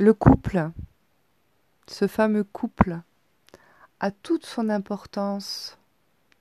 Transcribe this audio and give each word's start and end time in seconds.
le 0.00 0.14
couple, 0.14 0.70
ce 1.88 2.06
fameux 2.06 2.44
couple, 2.44 3.00
a 3.98 4.12
toute 4.12 4.46
son 4.46 4.68
importance 4.68 5.76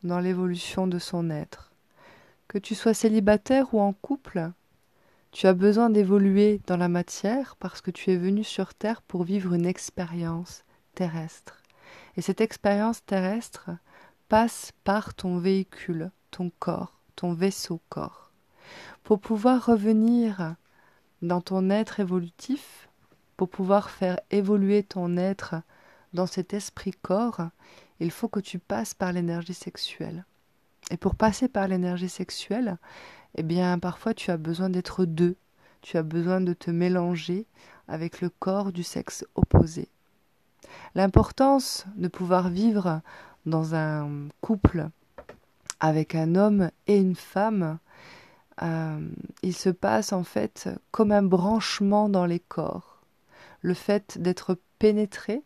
dans 0.03 0.19
l'évolution 0.19 0.85
de 0.85 0.99
son 0.99 1.31
être. 1.31 1.71
Que 2.47 2.59
tu 2.59 2.75
sois 2.75 2.93
célibataire 2.93 3.73
ou 3.73 3.79
en 3.79 3.93
couple, 3.93 4.51
tu 5.31 5.47
as 5.47 5.55
besoin 5.55 5.89
d'évoluer 5.89 6.61
dans 6.67 6.77
la 6.77 6.87
matière 6.87 7.55
parce 7.55 7.81
que 7.81 7.89
tu 7.89 8.11
es 8.11 8.15
venu 8.15 8.43
sur 8.43 8.75
Terre 8.75 9.01
pour 9.01 9.23
vivre 9.23 9.55
une 9.55 9.65
expérience 9.65 10.63
terrestre. 10.93 11.63
Et 12.15 12.21
cette 12.21 12.41
expérience 12.41 13.03
terrestre 13.05 13.71
passe 14.29 14.71
par 14.83 15.15
ton 15.15 15.39
véhicule, 15.39 16.11
ton 16.29 16.51
corps, 16.59 16.99
ton 17.15 17.33
vaisseau 17.33 17.81
corps. 17.89 18.31
Pour 19.03 19.19
pouvoir 19.19 19.65
revenir 19.65 20.55
dans 21.23 21.41
ton 21.41 21.71
être 21.71 21.99
évolutif, 21.99 22.86
pour 23.37 23.49
pouvoir 23.49 23.89
faire 23.89 24.19
évoluer 24.31 24.83
ton 24.83 25.15
être 25.15 25.55
dans 26.13 26.25
cet 26.25 26.53
esprit 26.53 26.91
corps, 26.91 27.41
il 27.99 28.11
faut 28.11 28.27
que 28.27 28.39
tu 28.39 28.59
passes 28.59 28.93
par 28.93 29.13
l'énergie 29.13 29.53
sexuelle. 29.53 30.25
Et 30.89 30.97
pour 30.97 31.15
passer 31.15 31.47
par 31.47 31.67
l'énergie 31.67 32.09
sexuelle, 32.09 32.77
eh 33.35 33.43
bien 33.43 33.77
parfois 33.79 34.13
tu 34.13 34.31
as 34.31 34.37
besoin 34.37 34.69
d'être 34.69 35.05
deux, 35.05 35.35
tu 35.81 35.97
as 35.97 36.03
besoin 36.03 36.41
de 36.41 36.53
te 36.53 36.71
mélanger 36.71 37.45
avec 37.87 38.21
le 38.21 38.29
corps 38.29 38.71
du 38.71 38.83
sexe 38.83 39.25
opposé. 39.35 39.87
L'importance 40.95 41.85
de 41.95 42.07
pouvoir 42.07 42.49
vivre 42.49 43.01
dans 43.45 43.75
un 43.75 44.27
couple 44.41 44.89
avec 45.79 46.15
un 46.15 46.35
homme 46.35 46.71
et 46.87 46.97
une 46.97 47.15
femme, 47.15 47.77
euh, 48.63 48.99
il 49.43 49.55
se 49.55 49.69
passe 49.69 50.11
en 50.11 50.23
fait 50.23 50.69
comme 50.91 51.11
un 51.11 51.21
branchement 51.21 52.09
dans 52.09 52.25
les 52.25 52.39
corps. 52.39 52.96
Le 53.67 53.73
fait 53.73 54.17
d'être 54.17 54.57
pénétré 54.79 55.43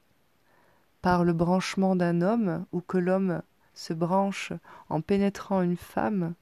par 1.01 1.23
le 1.23 1.33
branchement 1.33 1.95
d'un 1.95 2.21
homme 2.21 2.67
ou 2.71 2.79
que 2.79 2.99
l'homme 2.99 3.41
se 3.73 3.93
branche 3.93 4.53
en 4.89 5.01
pénétrant 5.01 5.63
une 5.63 5.75
femme 5.75 6.35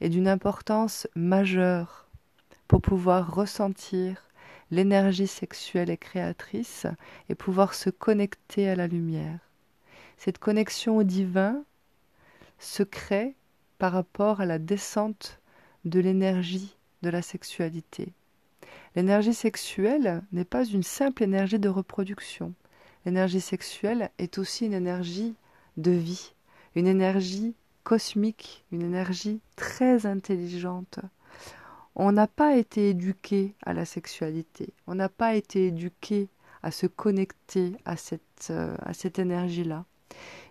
est 0.00 0.08
d'une 0.08 0.26
importance 0.26 1.06
majeure 1.14 2.08
pour 2.66 2.82
pouvoir 2.82 3.32
ressentir 3.32 4.24
l'énergie 4.72 5.28
sexuelle 5.28 5.90
et 5.90 5.96
créatrice 5.96 6.88
et 7.28 7.36
pouvoir 7.36 7.74
se 7.74 7.90
connecter 7.90 8.68
à 8.68 8.74
la 8.74 8.88
lumière. 8.88 9.38
Cette 10.16 10.38
connexion 10.38 10.96
au 10.96 11.04
divin 11.04 11.62
se 12.58 12.82
crée 12.82 13.36
par 13.78 13.92
rapport 13.92 14.40
à 14.40 14.46
la 14.46 14.58
descente 14.58 15.40
de 15.84 16.00
l'énergie 16.00 16.76
de 17.02 17.08
la 17.08 17.22
sexualité. 17.22 18.14
L'énergie 18.96 19.34
sexuelle 19.34 20.22
n'est 20.32 20.44
pas 20.44 20.64
une 20.64 20.82
simple 20.82 21.22
énergie 21.22 21.58
de 21.58 21.68
reproduction. 21.68 22.54
L'énergie 23.06 23.40
sexuelle 23.40 24.10
est 24.18 24.38
aussi 24.38 24.66
une 24.66 24.72
énergie 24.72 25.34
de 25.76 25.92
vie, 25.92 26.32
une 26.74 26.86
énergie 26.86 27.54
cosmique, 27.84 28.64
une 28.72 28.82
énergie 28.82 29.40
très 29.56 30.06
intelligente. 30.06 30.98
On 31.94 32.12
n'a 32.12 32.26
pas 32.26 32.56
été 32.56 32.90
éduqué 32.90 33.54
à 33.64 33.74
la 33.74 33.84
sexualité, 33.84 34.72
on 34.86 34.94
n'a 34.94 35.08
pas 35.08 35.34
été 35.34 35.68
éduqué 35.68 36.28
à 36.62 36.70
se 36.70 36.86
connecter 36.86 37.76
à 37.84 37.96
cette, 37.96 38.48
euh, 38.50 38.76
à 38.82 38.92
cette 38.92 39.18
énergie-là. 39.18 39.84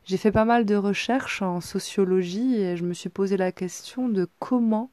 J'ai 0.06 0.18
fait 0.18 0.32
pas 0.32 0.46
mal 0.46 0.66
de 0.66 0.76
recherches 0.76 1.42
en 1.42 1.62
sociologie 1.62 2.56
et 2.56 2.78
je 2.78 2.84
me 2.84 2.94
suis 2.94 3.10
posé 3.10 3.38
la 3.38 3.52
question 3.52 4.10
de 4.10 4.28
comment 4.40 4.90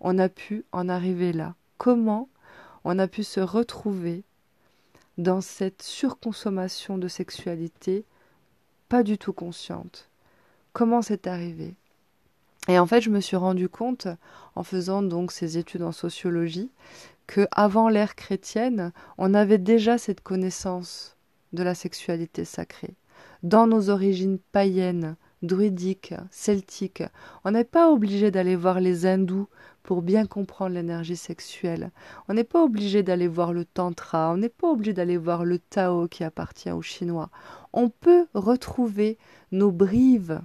on 0.00 0.18
a 0.18 0.28
pu 0.28 0.64
en 0.72 0.88
arriver 0.88 1.32
là, 1.32 1.54
comment 1.76 2.28
on 2.84 2.98
a 2.98 3.08
pu 3.08 3.22
se 3.24 3.40
retrouver 3.40 4.22
dans 5.18 5.40
cette 5.40 5.82
surconsommation 5.82 6.98
de 6.98 7.08
sexualité 7.08 8.04
pas 8.88 9.02
du 9.02 9.18
tout 9.18 9.32
consciente. 9.32 10.08
Comment 10.72 11.02
c'est 11.02 11.26
arrivé? 11.26 11.74
Et 12.68 12.78
en 12.78 12.86
fait, 12.86 13.00
je 13.00 13.10
me 13.10 13.20
suis 13.20 13.36
rendu 13.36 13.68
compte, 13.68 14.08
en 14.54 14.62
faisant 14.62 15.02
donc 15.02 15.32
ces 15.32 15.58
études 15.58 15.82
en 15.82 15.92
sociologie, 15.92 16.70
que 17.26 17.46
avant 17.52 17.88
l'ère 17.88 18.16
chrétienne, 18.16 18.92
on 19.16 19.34
avait 19.34 19.58
déjà 19.58 19.98
cette 19.98 20.20
connaissance 20.20 21.16
de 21.52 21.62
la 21.62 21.74
sexualité 21.74 22.44
sacrée. 22.44 22.94
Dans 23.42 23.66
nos 23.66 23.90
origines 23.90 24.38
païennes, 24.52 25.16
druidiques, 25.42 26.14
celtiques, 26.30 27.04
on 27.44 27.52
n'est 27.52 27.64
pas 27.64 27.90
obligé 27.90 28.30
d'aller 28.30 28.56
voir 28.56 28.80
les 28.80 29.06
hindous 29.06 29.48
pour 29.82 30.02
bien 30.02 30.26
comprendre 30.26 30.74
l'énergie 30.74 31.16
sexuelle. 31.16 31.90
On 32.28 32.34
n'est 32.34 32.44
pas 32.44 32.62
obligé 32.62 33.02
d'aller 33.02 33.28
voir 33.28 33.52
le 33.52 33.64
tantra, 33.64 34.30
on 34.32 34.36
n'est 34.36 34.48
pas 34.48 34.68
obligé 34.68 34.92
d'aller 34.92 35.16
voir 35.16 35.44
le 35.44 35.58
Tao 35.58 36.08
qui 36.08 36.24
appartient 36.24 36.70
aux 36.70 36.82
Chinois. 36.82 37.30
On 37.72 37.88
peut 37.88 38.26
retrouver 38.34 39.18
nos 39.52 39.70
brives 39.70 40.40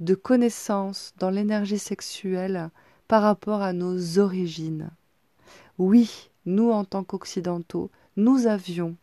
de 0.00 0.14
connaissances 0.14 1.12
dans 1.18 1.30
l'énergie 1.30 1.78
sexuelle 1.78 2.70
par 3.08 3.22
rapport 3.22 3.62
à 3.62 3.72
nos 3.72 4.18
origines. 4.18 4.90
Oui, 5.78 6.30
nous 6.44 6.70
en 6.70 6.84
tant 6.84 7.04
qu'occidentaux, 7.04 7.90
nous 8.16 8.46
avions 8.46 8.96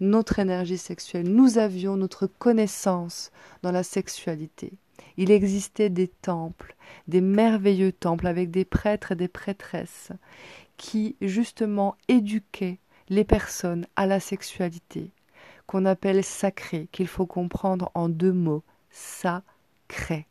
notre 0.00 0.38
énergie 0.38 0.78
sexuelle, 0.78 1.28
nous 1.28 1.58
avions 1.58 1.96
notre 1.96 2.26
connaissance 2.26 3.30
dans 3.62 3.72
la 3.72 3.82
sexualité. 3.82 4.72
Il 5.16 5.30
existait 5.30 5.90
des 5.90 6.08
temples, 6.08 6.75
des 7.08 7.20
merveilleux 7.20 7.92
temples 7.92 8.26
avec 8.26 8.50
des 8.50 8.64
prêtres 8.64 9.12
et 9.12 9.16
des 9.16 9.28
prêtresses 9.28 10.12
qui 10.76 11.16
justement 11.20 11.96
éduquaient 12.08 12.78
les 13.08 13.24
personnes 13.24 13.86
à 13.96 14.06
la 14.06 14.20
sexualité, 14.20 15.10
qu'on 15.66 15.84
appelle 15.84 16.24
sacrée, 16.24 16.88
qu'il 16.92 17.06
faut 17.06 17.26
comprendre 17.26 17.90
en 17.94 18.08
deux 18.08 18.32
mots, 18.32 18.64
sacré. 18.90 20.26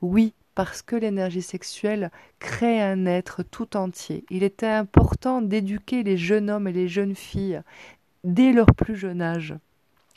Oui, 0.00 0.32
parce 0.54 0.82
que 0.82 0.96
l'énergie 0.96 1.42
sexuelle 1.42 2.10
crée 2.38 2.80
un 2.80 3.06
être 3.06 3.42
tout 3.42 3.76
entier. 3.76 4.24
Il 4.30 4.42
était 4.42 4.66
important 4.66 5.42
d'éduquer 5.42 6.02
les 6.02 6.16
jeunes 6.16 6.50
hommes 6.50 6.68
et 6.68 6.72
les 6.72 6.88
jeunes 6.88 7.14
filles 7.14 7.62
dès 8.24 8.52
leur 8.52 8.74
plus 8.74 8.96
jeune 8.96 9.22
âge. 9.22 9.54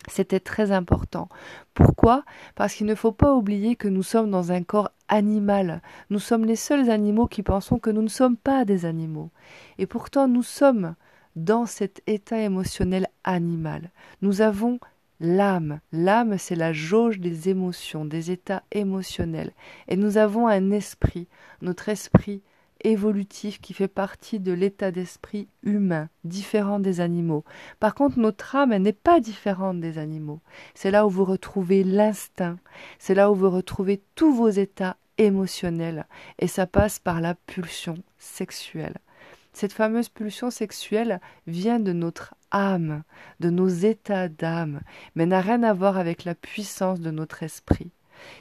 C'était 0.09 0.39
très 0.39 0.71
important. 0.71 1.29
Pourquoi? 1.73 2.23
Parce 2.55 2.75
qu'il 2.75 2.85
ne 2.85 2.95
faut 2.95 3.11
pas 3.11 3.33
oublier 3.33 3.75
que 3.75 3.87
nous 3.87 4.03
sommes 4.03 4.29
dans 4.29 4.51
un 4.51 4.63
corps 4.63 4.91
animal. 5.07 5.81
Nous 6.09 6.19
sommes 6.19 6.45
les 6.45 6.55
seuls 6.55 6.89
animaux 6.89 7.27
qui 7.27 7.43
pensons 7.43 7.79
que 7.79 7.89
nous 7.89 8.01
ne 8.01 8.09
sommes 8.09 8.37
pas 8.37 8.65
des 8.65 8.85
animaux. 8.85 9.31
Et 9.77 9.85
pourtant 9.85 10.27
nous 10.27 10.43
sommes 10.43 10.95
dans 11.35 11.65
cet 11.65 12.01
état 12.07 12.39
émotionnel 12.39 13.07
animal. 13.23 13.91
Nous 14.21 14.41
avons 14.41 14.79
l'âme. 15.19 15.79
L'âme, 15.91 16.37
c'est 16.37 16.55
la 16.55 16.73
jauge 16.73 17.19
des 17.19 17.49
émotions, 17.49 18.05
des 18.05 18.31
états 18.31 18.63
émotionnels. 18.71 19.53
Et 19.87 19.95
nous 19.95 20.17
avons 20.17 20.47
un 20.47 20.71
esprit. 20.71 21.27
Notre 21.61 21.89
esprit 21.89 22.43
évolutif 22.83 23.59
qui 23.61 23.73
fait 23.73 23.87
partie 23.87 24.39
de 24.39 24.51
l'état 24.51 24.91
d'esprit 24.91 25.47
humain, 25.63 26.09
différent 26.23 26.79
des 26.79 27.01
animaux. 27.01 27.43
Par 27.79 27.95
contre, 27.95 28.19
notre 28.19 28.55
âme 28.55 28.75
n'est 28.75 28.93
pas 28.93 29.19
différente 29.19 29.79
des 29.79 29.97
animaux. 29.97 30.41
C'est 30.73 30.91
là 30.91 31.05
où 31.05 31.09
vous 31.09 31.25
retrouvez 31.25 31.83
l'instinct, 31.83 32.57
c'est 32.99 33.15
là 33.15 33.31
où 33.31 33.35
vous 33.35 33.49
retrouvez 33.49 34.01
tous 34.15 34.33
vos 34.33 34.49
états 34.49 34.97
émotionnels, 35.17 36.05
et 36.39 36.47
ça 36.47 36.67
passe 36.67 36.99
par 36.99 37.21
la 37.21 37.35
pulsion 37.35 37.95
sexuelle. 38.17 38.97
Cette 39.53 39.73
fameuse 39.73 40.09
pulsion 40.09 40.49
sexuelle 40.49 41.21
vient 41.45 41.79
de 41.79 41.93
notre 41.93 42.33
âme, 42.49 43.03
de 43.39 43.51
nos 43.51 43.67
états 43.67 44.27
d'âme, 44.27 44.81
mais 45.15 45.27
n'a 45.27 45.41
rien 45.41 45.61
à 45.61 45.73
voir 45.73 45.97
avec 45.97 46.23
la 46.23 46.33
puissance 46.33 46.99
de 46.99 47.11
notre 47.11 47.43
esprit. 47.43 47.91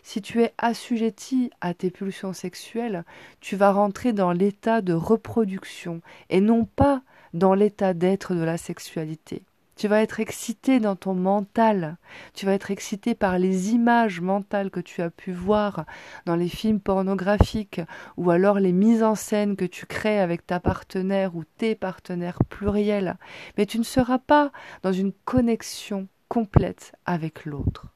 Si 0.02 0.22
tu 0.22 0.42
es 0.42 0.52
assujetti 0.58 1.50
à 1.60 1.74
tes 1.74 1.90
pulsions 1.90 2.32
sexuelles, 2.32 3.04
tu 3.40 3.56
vas 3.56 3.72
rentrer 3.72 4.12
dans 4.12 4.32
l'état 4.32 4.80
de 4.80 4.92
reproduction 4.92 6.00
et 6.30 6.40
non 6.40 6.64
pas 6.64 7.02
dans 7.34 7.54
l'état 7.54 7.94
d'être 7.94 8.34
de 8.34 8.42
la 8.42 8.58
sexualité. 8.58 9.42
Tu 9.74 9.88
vas 9.88 10.02
être 10.02 10.20
excité 10.20 10.80
dans 10.80 10.96
ton 10.96 11.14
mental, 11.14 11.96
tu 12.34 12.46
vas 12.46 12.52
être 12.52 12.70
excité 12.70 13.14
par 13.14 13.38
les 13.38 13.72
images 13.72 14.20
mentales 14.20 14.70
que 14.70 14.80
tu 14.80 15.00
as 15.00 15.10
pu 15.10 15.32
voir 15.32 15.86
dans 16.26 16.36
les 16.36 16.48
films 16.48 16.78
pornographiques 16.78 17.80
ou 18.16 18.30
alors 18.30 18.60
les 18.60 18.72
mises 18.72 19.02
en 19.02 19.14
scène 19.14 19.56
que 19.56 19.64
tu 19.64 19.86
crées 19.86 20.20
avec 20.20 20.46
ta 20.46 20.60
partenaire 20.60 21.34
ou 21.34 21.44
tes 21.56 21.74
partenaires 21.74 22.38
pluriels, 22.48 23.16
mais 23.56 23.66
tu 23.66 23.78
ne 23.78 23.84
seras 23.84 24.18
pas 24.18 24.52
dans 24.82 24.92
une 24.92 25.12
connexion 25.24 26.06
complète 26.28 26.92
avec 27.06 27.44
l'autre. 27.46 27.88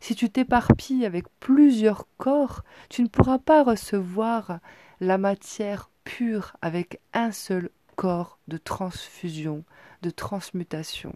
Si 0.00 0.14
tu 0.14 0.30
t'éparpilles 0.30 1.06
avec 1.06 1.26
plusieurs 1.40 2.06
corps, 2.18 2.62
tu 2.88 3.02
ne 3.02 3.08
pourras 3.08 3.38
pas 3.38 3.62
recevoir 3.62 4.60
la 5.00 5.18
matière 5.18 5.90
pure 6.04 6.56
avec 6.62 7.00
un 7.12 7.32
seul 7.32 7.70
corps 7.96 8.38
de 8.48 8.56
transfusion, 8.56 9.64
de 10.02 10.10
transmutation. 10.10 11.14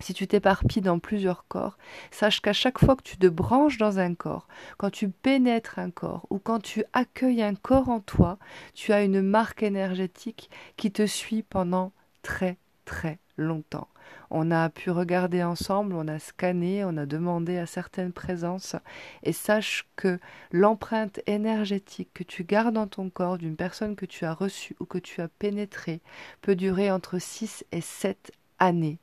Si 0.00 0.14
tu 0.14 0.28
t'éparpilles 0.28 0.82
dans 0.82 1.00
plusieurs 1.00 1.46
corps, 1.48 1.76
sache 2.12 2.40
qu'à 2.40 2.52
chaque 2.52 2.78
fois 2.78 2.94
que 2.94 3.02
tu 3.02 3.16
te 3.16 3.26
branches 3.26 3.78
dans 3.78 3.98
un 3.98 4.14
corps, 4.14 4.46
quand 4.76 4.90
tu 4.90 5.08
pénètres 5.08 5.78
un 5.78 5.90
corps 5.90 6.26
ou 6.30 6.38
quand 6.38 6.60
tu 6.60 6.84
accueilles 6.92 7.42
un 7.42 7.54
corps 7.54 7.88
en 7.88 8.00
toi, 8.00 8.38
tu 8.74 8.92
as 8.92 9.02
une 9.02 9.22
marque 9.22 9.62
énergétique 9.62 10.50
qui 10.76 10.92
te 10.92 11.04
suit 11.06 11.42
pendant 11.42 11.92
très 12.22 12.58
très 12.84 13.18
longtemps. 13.36 13.88
On 14.30 14.50
a 14.50 14.68
pu 14.68 14.90
regarder 14.90 15.42
ensemble, 15.42 15.94
on 15.94 16.06
a 16.08 16.18
scanné, 16.18 16.84
on 16.84 16.96
a 16.96 17.06
demandé 17.06 17.56
à 17.58 17.66
certaines 17.66 18.12
présences, 18.12 18.76
et 19.22 19.32
sache 19.32 19.86
que 19.96 20.18
l'empreinte 20.52 21.20
énergétique 21.26 22.10
que 22.14 22.22
tu 22.22 22.44
gardes 22.44 22.74
dans 22.74 22.86
ton 22.86 23.10
corps 23.10 23.38
d'une 23.38 23.56
personne 23.56 23.96
que 23.96 24.06
tu 24.06 24.24
as 24.24 24.34
reçue 24.34 24.76
ou 24.80 24.84
que 24.84 24.98
tu 24.98 25.20
as 25.20 25.28
pénétrée 25.28 26.00
peut 26.42 26.56
durer 26.56 26.90
entre 26.90 27.18
6 27.18 27.64
et 27.72 27.80
7 27.80 28.32
années. 28.58 28.98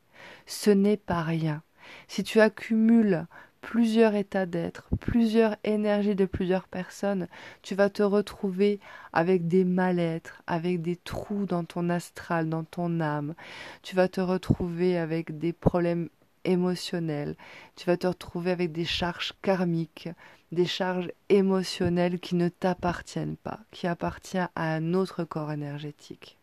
Ce 0.45 0.69
n'est 0.69 0.97
pas 0.97 1.21
rien. 1.21 1.63
Si 2.07 2.23
tu 2.23 2.39
accumules 2.39 3.25
plusieurs 3.65 4.13
états 4.13 4.45
d'être, 4.45 4.87
plusieurs 4.99 5.55
énergies 5.63 6.13
de 6.13 6.25
plusieurs 6.25 6.67
personnes, 6.67 7.27
tu 7.63 7.73
vas 7.73 7.89
te 7.89 8.03
retrouver 8.03 8.79
avec 9.11 9.47
des 9.47 9.65
mal-être, 9.65 10.43
avec 10.45 10.83
des 10.83 10.95
trous 10.95 11.47
dans 11.47 11.63
ton 11.63 11.89
astral, 11.89 12.47
dans 12.47 12.63
ton 12.63 12.99
âme. 12.99 13.33
Tu 13.81 13.95
vas 13.95 14.07
te 14.07 14.21
retrouver 14.21 14.99
avec 14.99 15.39
des 15.39 15.51
problèmes 15.51 16.09
émotionnels. 16.43 17.35
Tu 17.75 17.87
vas 17.87 17.97
te 17.97 18.05
retrouver 18.05 18.51
avec 18.51 18.71
des 18.71 18.85
charges 18.85 19.33
karmiques, 19.41 20.09
des 20.51 20.67
charges 20.67 21.11
émotionnelles 21.29 22.19
qui 22.19 22.35
ne 22.35 22.49
t'appartiennent 22.49 23.35
pas, 23.35 23.61
qui 23.71 23.87
appartiennent 23.87 24.49
à 24.53 24.75
un 24.75 24.93
autre 24.93 25.23
corps 25.23 25.51
énergétique. 25.51 26.37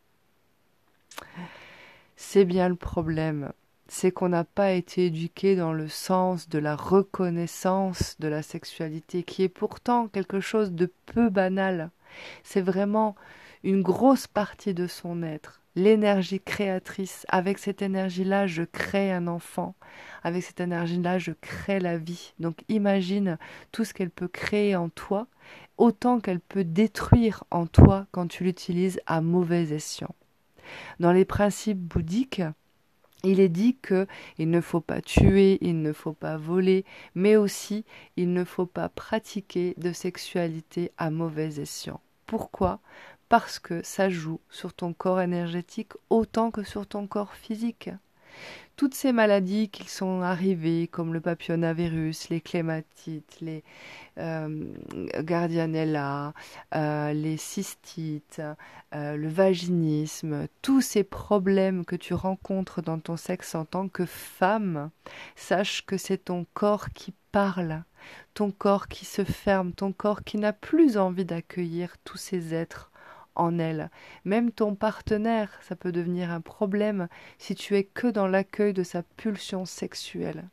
C'est 2.17 2.45
bien 2.45 2.67
le 2.67 2.75
problème 2.75 3.53
c'est 3.87 4.11
qu'on 4.11 4.29
n'a 4.29 4.43
pas 4.43 4.71
été 4.71 5.07
éduqué 5.07 5.55
dans 5.55 5.73
le 5.73 5.87
sens 5.87 6.49
de 6.49 6.59
la 6.59 6.75
reconnaissance 6.75 8.15
de 8.19 8.27
la 8.27 8.41
sexualité, 8.41 9.23
qui 9.23 9.43
est 9.43 9.49
pourtant 9.49 10.07
quelque 10.07 10.39
chose 10.39 10.71
de 10.71 10.91
peu 11.05 11.29
banal. 11.29 11.91
C'est 12.43 12.61
vraiment 12.61 13.15
une 13.63 13.81
grosse 13.81 14.27
partie 14.27 14.73
de 14.73 14.87
son 14.87 15.23
être, 15.23 15.61
l'énergie 15.75 16.39
créatrice. 16.39 17.25
Avec 17.29 17.57
cette 17.57 17.81
énergie-là, 17.81 18.47
je 18.47 18.63
crée 18.63 19.11
un 19.11 19.27
enfant. 19.27 19.75
Avec 20.23 20.43
cette 20.43 20.59
énergie-là, 20.59 21.17
je 21.19 21.31
crée 21.31 21.79
la 21.79 21.97
vie. 21.97 22.33
Donc 22.39 22.63
imagine 22.69 23.37
tout 23.71 23.85
ce 23.85 23.93
qu'elle 23.93 24.09
peut 24.09 24.27
créer 24.27 24.75
en 24.75 24.89
toi, 24.89 25.27
autant 25.77 26.19
qu'elle 26.19 26.39
peut 26.39 26.63
détruire 26.63 27.43
en 27.51 27.67
toi 27.67 28.05
quand 28.11 28.27
tu 28.27 28.43
l'utilises 28.43 28.99
à 29.05 29.21
mauvais 29.21 29.71
escient. 29.71 30.13
Dans 30.99 31.11
les 31.11 31.25
principes 31.25 31.79
bouddhiques, 31.79 32.43
il 33.23 33.39
est 33.39 33.49
dit 33.49 33.77
que 33.81 34.05
il 34.37 34.49
ne 34.49 34.61
faut 34.61 34.81
pas 34.81 35.01
tuer, 35.01 35.57
il 35.61 35.81
ne 35.81 35.93
faut 35.93 36.13
pas 36.13 36.37
voler, 36.37 36.85
mais 37.15 37.35
aussi 37.35 37.85
il 38.17 38.33
ne 38.33 38.43
faut 38.43 38.65
pas 38.65 38.89
pratiquer 38.89 39.73
de 39.77 39.93
sexualité 39.93 40.91
à 40.97 41.09
mauvais 41.09 41.59
escient. 41.59 42.01
Pourquoi? 42.27 42.79
Parce 43.29 43.59
que 43.59 43.81
ça 43.83 44.09
joue 44.09 44.39
sur 44.49 44.73
ton 44.73 44.93
corps 44.93 45.21
énergétique 45.21 45.93
autant 46.09 46.51
que 46.51 46.63
sur 46.63 46.85
ton 46.85 47.07
corps 47.07 47.33
physique 47.33 47.89
toutes 48.75 48.95
ces 48.95 49.11
maladies 49.11 49.69
qui 49.69 49.87
sont 49.87 50.21
arrivées, 50.21 50.87
comme 50.87 51.13
le 51.13 51.21
papillomavirus, 51.21 52.29
les 52.29 52.41
clématites, 52.41 53.37
les 53.39 53.63
euh, 54.17 54.65
gardianella, 55.19 56.33
euh, 56.75 57.13
les 57.13 57.37
cystites, 57.37 58.41
euh, 58.95 59.15
le 59.15 59.27
vaginisme, 59.27 60.47
tous 60.61 60.81
ces 60.81 61.03
problèmes 61.03 61.85
que 61.85 61.95
tu 61.95 62.13
rencontres 62.13 62.81
dans 62.81 62.99
ton 62.99 63.15
sexe 63.15 63.53
en 63.53 63.65
tant 63.65 63.87
que 63.87 64.05
femme, 64.05 64.89
sache 65.35 65.85
que 65.85 65.97
c'est 65.97 66.25
ton 66.25 66.45
corps 66.53 66.89
qui 66.89 67.13
parle, 67.31 67.83
ton 68.33 68.51
corps 68.51 68.87
qui 68.87 69.05
se 69.05 69.23
ferme, 69.23 69.73
ton 69.73 69.91
corps 69.91 70.23
qui 70.23 70.37
n'a 70.37 70.53
plus 70.53 70.97
envie 70.97 71.25
d'accueillir 71.25 71.95
tous 72.03 72.17
ces 72.17 72.53
êtres 72.53 72.91
en 73.35 73.59
elle. 73.59 73.89
Même 74.25 74.51
ton 74.51 74.75
partenaire, 74.75 75.49
ça 75.61 75.75
peut 75.75 75.91
devenir 75.91 76.31
un 76.31 76.41
problème 76.41 77.07
si 77.37 77.55
tu 77.55 77.75
es 77.75 77.83
que 77.83 78.07
dans 78.07 78.27
l'accueil 78.27 78.73
de 78.73 78.83
sa 78.83 79.03
pulsion 79.03 79.65
sexuelle. 79.65 80.45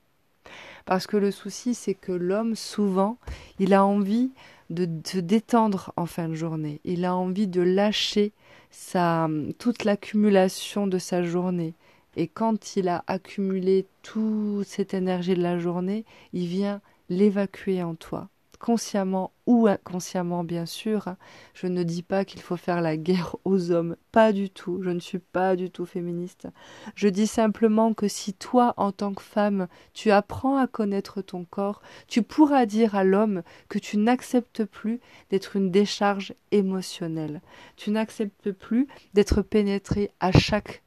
Parce 0.87 1.07
que 1.07 1.17
le 1.17 1.31
souci, 1.31 1.75
c'est 1.75 1.95
que 1.95 2.13
l'homme, 2.13 2.57
souvent, 2.57 3.19
il 3.59 3.75
a 3.75 3.85
envie 3.85 4.33
de 4.71 4.89
se 5.05 5.19
détendre 5.19 5.93
en 5.97 6.07
fin 6.07 6.29
de 6.29 6.35
journée. 6.35 6.81
Il 6.85 7.05
a 7.05 7.15
envie 7.15 7.49
de 7.49 7.61
lâcher 7.61 8.33
sa, 8.71 9.29
toute 9.59 9.85
l'accumulation 9.85 10.87
de 10.87 10.99
sa 10.99 11.23
journée. 11.23 11.75
Et 12.17 12.27
quand 12.27 12.77
il 12.77 12.89
a 12.89 13.05
accumulé 13.07 13.87
toute 14.03 14.67
cette 14.67 14.95
énergie 14.95 15.35
de 15.35 15.43
la 15.43 15.59
journée, 15.59 16.05
il 16.33 16.47
vient 16.47 16.81
l'évacuer 17.09 17.83
en 17.83 17.95
toi 17.95 18.29
consciemment 18.61 19.33
ou 19.47 19.67
inconsciemment 19.67 20.45
bien 20.45 20.67
sûr. 20.67 21.17
Je 21.55 21.67
ne 21.67 21.83
dis 21.83 22.05
pas 22.05 22.25
qu'il 22.25 22.41
faut 22.41 22.57
faire 22.57 22.81
la 22.81 22.97
guerre 22.97 23.35
aux 23.45 23.73
hommes, 23.73 23.97
pas 24.13 24.33
du 24.33 24.51
tout, 24.51 24.81
je 24.85 24.91
ne 24.91 25.01
suis 25.01 25.19
pas 25.19 25.57
du 25.57 25.71
tout 25.71 25.87
féministe. 25.87 26.47
Je 26.95 27.09
dis 27.09 27.27
simplement 27.27 27.95
que 27.95 28.07
si 28.07 28.35
toi, 28.35 28.75
en 28.77 28.93
tant 28.93 29.13
que 29.13 29.23
femme, 29.23 29.67
tu 29.95 30.13
apprends 30.13 30.57
à 30.57 30.69
connaître 30.69 31.23
ton 31.23 31.45
corps, 31.45 31.83
tu 32.07 32.23
pourras 32.23 32.67
dire 32.67 32.95
à 32.95 33.03
l'homme 33.03 33.43
que 33.69 33.81
tu 33.81 33.97
n'acceptes 33.97 34.65
plus 34.65 35.01
d'être 35.31 35.57
une 35.57 35.71
décharge 35.71 36.35
émotionnelle, 36.53 37.41
tu 37.77 37.91
n'acceptes 37.91 38.53
plus 38.53 38.87
d'être 39.15 39.43
pénétré 39.43 40.13
à 40.21 40.31
chaque 40.31 40.83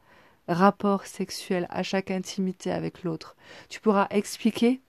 rapport 0.47 1.05
sexuel, 1.05 1.67
à 1.69 1.83
chaque 1.83 2.11
intimité 2.11 2.71
avec 2.71 3.03
l'autre. 3.03 3.35
Tu 3.69 3.79
pourras 3.79 4.07
expliquer 4.09 4.81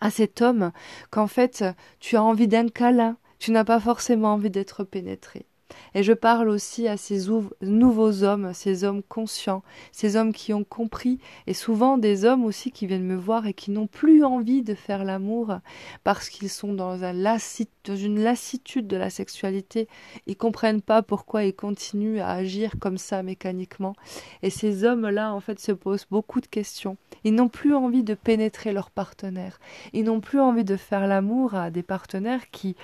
à 0.00 0.10
cet 0.10 0.42
homme 0.42 0.72
qu'en 1.10 1.26
fait 1.26 1.64
tu 2.00 2.16
as 2.16 2.22
envie 2.22 2.48
d'un 2.48 2.68
câlin, 2.68 3.16
tu 3.38 3.50
n'as 3.50 3.64
pas 3.64 3.80
forcément 3.80 4.34
envie 4.34 4.50
d'être 4.50 4.84
pénétré. 4.84 5.46
Et 5.94 6.02
je 6.02 6.12
parle 6.12 6.48
aussi 6.48 6.88
à 6.88 6.96
ces 6.96 7.26
nouveaux 7.60 8.22
hommes, 8.22 8.52
ces 8.54 8.84
hommes 8.84 9.02
conscients, 9.02 9.62
ces 9.92 10.16
hommes 10.16 10.32
qui 10.32 10.52
ont 10.52 10.64
compris, 10.64 11.18
et 11.46 11.54
souvent 11.54 11.98
des 11.98 12.24
hommes 12.24 12.44
aussi 12.44 12.70
qui 12.70 12.86
viennent 12.86 13.04
me 13.04 13.16
voir 13.16 13.46
et 13.46 13.54
qui 13.54 13.70
n'ont 13.70 13.86
plus 13.86 14.24
envie 14.24 14.62
de 14.62 14.74
faire 14.74 15.04
l'amour 15.04 15.58
parce 16.04 16.28
qu'ils 16.28 16.50
sont 16.50 16.72
dans, 16.72 17.04
un 17.04 17.14
dans 17.14 17.96
une 17.96 18.22
lassitude 18.22 18.86
de 18.86 18.96
la 18.96 19.10
sexualité. 19.10 19.88
Ils 20.26 20.36
comprennent 20.36 20.82
pas 20.82 21.02
pourquoi 21.02 21.44
ils 21.44 21.54
continuent 21.54 22.20
à 22.20 22.30
agir 22.30 22.72
comme 22.78 22.98
ça 22.98 23.22
mécaniquement. 23.22 23.94
Et 24.42 24.50
ces 24.50 24.84
hommes-là, 24.84 25.32
en 25.32 25.40
fait, 25.40 25.58
se 25.58 25.72
posent 25.72 26.06
beaucoup 26.10 26.40
de 26.40 26.46
questions. 26.46 26.96
Ils 27.24 27.34
n'ont 27.34 27.48
plus 27.48 27.74
envie 27.74 28.04
de 28.04 28.14
pénétrer 28.14 28.72
leur 28.72 28.90
partenaire. 28.90 29.58
Ils 29.92 30.04
n'ont 30.04 30.20
plus 30.20 30.40
envie 30.40 30.64
de 30.64 30.76
faire 30.76 31.06
l'amour 31.06 31.54
à 31.54 31.70
des 31.70 31.82
partenaires 31.82 32.50
qui 32.50 32.76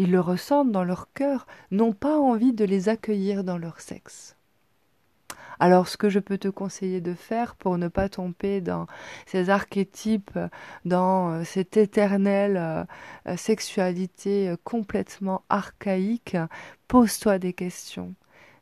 ils 0.00 0.10
le 0.10 0.20
ressentent 0.20 0.72
dans 0.72 0.82
leur 0.82 1.12
cœur, 1.12 1.46
n'ont 1.70 1.92
pas 1.92 2.18
envie 2.18 2.54
de 2.54 2.64
les 2.64 2.88
accueillir 2.88 3.44
dans 3.44 3.58
leur 3.58 3.80
sexe. 3.80 4.34
Alors 5.58 5.88
ce 5.88 5.98
que 5.98 6.08
je 6.08 6.20
peux 6.20 6.38
te 6.38 6.48
conseiller 6.48 7.02
de 7.02 7.12
faire 7.12 7.54
pour 7.54 7.76
ne 7.76 7.88
pas 7.88 8.08
tomber 8.08 8.62
dans 8.62 8.86
ces 9.26 9.50
archétypes, 9.50 10.38
dans 10.86 11.32
euh, 11.32 11.44
cette 11.44 11.76
éternelle 11.76 12.56
euh, 12.56 13.36
sexualité 13.36 14.48
euh, 14.48 14.56
complètement 14.64 15.42
archaïque, 15.50 16.38
pose-toi 16.88 17.38
des 17.38 17.52
questions. 17.52 18.14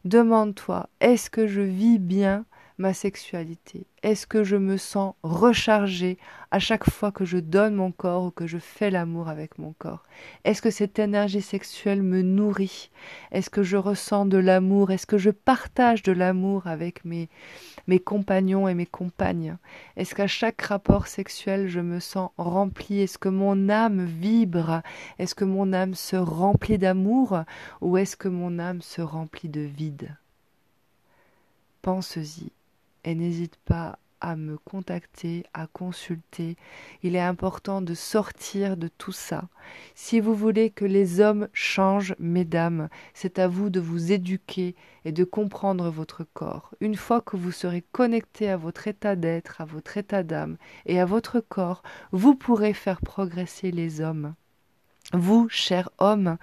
Demande-toi, 0.04 0.88
est-ce 1.00 1.30
que 1.30 1.46
je 1.46 1.60
vis 1.60 2.00
bien 2.00 2.46
ma 2.78 2.94
sexualité. 2.94 3.86
Est-ce 4.04 4.26
que 4.26 4.44
je 4.44 4.54
me 4.54 4.76
sens 4.76 5.14
rechargée 5.24 6.16
à 6.52 6.60
chaque 6.60 6.88
fois 6.88 7.10
que 7.10 7.24
je 7.24 7.38
donne 7.38 7.74
mon 7.74 7.90
corps 7.90 8.26
ou 8.26 8.30
que 8.30 8.46
je 8.46 8.58
fais 8.58 8.90
l'amour 8.90 9.28
avec 9.28 9.58
mon 9.58 9.74
corps? 9.78 10.04
Est-ce 10.44 10.62
que 10.62 10.70
cette 10.70 11.00
énergie 11.00 11.42
sexuelle 11.42 12.02
me 12.02 12.22
nourrit? 12.22 12.90
Est-ce 13.32 13.50
que 13.50 13.64
je 13.64 13.76
ressens 13.76 14.26
de 14.26 14.38
l'amour? 14.38 14.92
Est-ce 14.92 15.06
que 15.06 15.18
je 15.18 15.30
partage 15.30 16.04
de 16.04 16.12
l'amour 16.12 16.68
avec 16.68 17.04
mes, 17.04 17.28
compagnons 18.04 18.68
et 18.68 18.74
mes 18.74 18.86
compagnes? 18.86 19.56
Est-ce 19.96 20.14
qu'à 20.14 20.28
chaque 20.28 20.62
rapport 20.62 21.08
sexuel 21.08 21.68
je 21.68 21.80
me 21.80 21.98
sens 21.98 22.30
remplie? 22.38 23.00
Est-ce 23.00 23.18
que 23.18 23.28
mon 23.28 23.68
âme 23.68 24.04
vibre? 24.04 24.82
Est-ce 25.18 25.34
que 25.34 25.44
mon 25.44 25.72
âme 25.72 25.94
se 25.94 26.16
remplit 26.16 26.78
d'amour 26.78 27.40
ou 27.80 27.96
est-ce 27.96 28.16
que 28.16 28.28
mon 28.28 28.60
âme 28.60 28.82
se 28.82 29.02
remplit 29.02 29.48
de 29.48 29.62
vide? 29.62 30.16
Pense-y 31.82 32.52
et 33.04 33.14
n'hésite 33.14 33.56
pas 33.64 33.98
à 34.20 34.36
me 34.36 34.58
contacter, 34.58 35.44
à 35.54 35.66
consulter. 35.66 36.56
Il 37.02 37.16
est 37.16 37.20
important 37.20 37.80
de 37.82 37.94
sortir 37.94 38.76
de 38.76 38.88
tout 38.88 39.12
ça. 39.12 39.48
Si 39.94 40.20
vous 40.20 40.34
voulez 40.34 40.70
que 40.70 40.84
les 40.84 41.20
hommes 41.20 41.48
changent, 41.52 42.14
mesdames, 42.18 42.88
c'est 43.14 43.38
à 43.38 43.48
vous 43.48 43.70
de 43.70 43.80
vous 43.80 44.12
éduquer 44.12 44.74
et 45.04 45.12
de 45.12 45.24
comprendre 45.24 45.90
votre 45.90 46.24
corps. 46.24 46.74
Une 46.80 46.96
fois 46.96 47.20
que 47.20 47.36
vous 47.36 47.52
serez 47.52 47.82
connecté 47.92 48.48
à 48.48 48.56
votre 48.56 48.88
état 48.88 49.16
d'être, 49.16 49.60
à 49.60 49.64
votre 49.64 49.96
état 49.96 50.22
d'âme 50.22 50.56
et 50.86 51.00
à 51.00 51.04
votre 51.04 51.40
corps, 51.40 51.82
vous 52.12 52.34
pourrez 52.34 52.72
faire 52.72 53.00
progresser 53.00 53.70
les 53.70 54.00
hommes. 54.00 54.34
Vous, 55.14 55.48
cher 55.48 55.88
homme, 55.98 56.36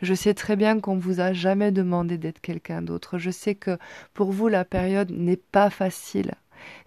je 0.00 0.14
sais 0.14 0.34
très 0.34 0.54
bien 0.54 0.78
qu'on 0.78 0.94
ne 0.94 1.00
vous 1.00 1.18
a 1.18 1.32
jamais 1.32 1.72
demandé 1.72 2.18
d'être 2.18 2.40
quelqu'un 2.40 2.80
d'autre. 2.80 3.18
Je 3.18 3.30
sais 3.32 3.56
que 3.56 3.78
pour 4.14 4.30
vous, 4.30 4.46
la 4.46 4.64
période 4.64 5.10
n'est 5.10 5.36
pas 5.36 5.70
facile. 5.70 6.34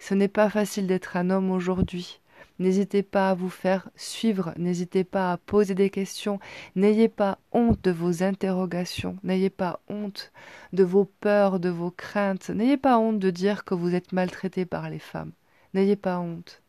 Ce 0.00 0.14
n'est 0.14 0.28
pas 0.28 0.48
facile 0.48 0.86
d'être 0.86 1.16
un 1.18 1.28
homme 1.28 1.50
aujourd'hui. 1.50 2.20
N'hésitez 2.58 3.02
pas 3.02 3.28
à 3.30 3.34
vous 3.34 3.50
faire 3.50 3.90
suivre, 3.96 4.54
n'hésitez 4.56 5.04
pas 5.04 5.32
à 5.32 5.36
poser 5.36 5.74
des 5.74 5.90
questions, 5.90 6.40
n'ayez 6.74 7.08
pas 7.08 7.38
honte 7.52 7.84
de 7.84 7.90
vos 7.90 8.22
interrogations, 8.22 9.18
n'ayez 9.22 9.50
pas 9.50 9.80
honte 9.88 10.32
de 10.72 10.82
vos 10.82 11.04
peurs, 11.04 11.60
de 11.60 11.68
vos 11.68 11.90
craintes, 11.90 12.48
n'ayez 12.48 12.78
pas 12.78 12.98
honte 12.98 13.18
de 13.18 13.28
dire 13.28 13.64
que 13.64 13.74
vous 13.74 13.94
êtes 13.94 14.12
maltraité 14.12 14.64
par 14.64 14.88
les 14.88 14.98
femmes, 14.98 15.32
n'ayez 15.74 15.96
pas 15.96 16.18
honte. 16.18 16.62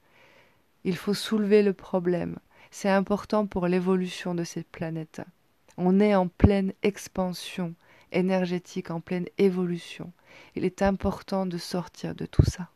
Il 0.83 0.97
faut 0.97 1.13
soulever 1.13 1.63
le 1.63 1.71
problème, 1.71 2.37
c'est 2.71 2.89
important 2.89 3.45
pour 3.45 3.67
l'évolution 3.67 4.35
de 4.35 4.43
cette 4.43 4.69
planète. 4.69 5.21
On 5.77 5.99
est 5.99 6.15
en 6.15 6.27
pleine 6.27 6.73
expansion 6.83 7.75
énergétique, 8.11 8.91
en 8.91 9.01
pleine 9.01 9.27
évolution. 9.37 10.11
Il 10.55 10.65
est 10.65 10.81
important 10.81 11.45
de 11.45 11.57
sortir 11.57 12.15
de 12.15 12.25
tout 12.25 12.45
ça. 12.45 12.69